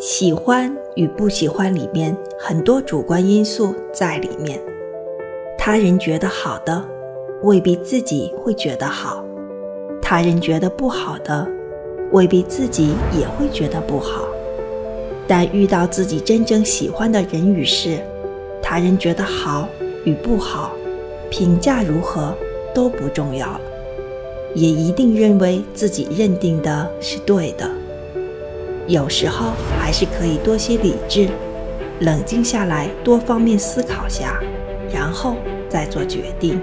[0.00, 4.58] 喜欢与不喜欢里面很多主观因素在里面，
[5.58, 6.82] 他人觉得好的，
[7.42, 9.22] 未必自己会觉得好；
[10.00, 11.46] 他人觉得不好的，
[12.12, 14.24] 未必自己也会觉得不好。
[15.28, 17.98] 但遇到自己真正喜欢的人与事，
[18.62, 19.68] 他人觉得好
[20.04, 20.72] 与不好，
[21.28, 22.34] 评价如何
[22.74, 23.60] 都不重要了，
[24.54, 27.70] 也一定认为自己认定的是对的。
[28.90, 31.28] 有时候还是可以多些理智，
[32.00, 34.40] 冷静下来，多方面思考下，
[34.92, 35.36] 然后
[35.68, 36.60] 再做决定。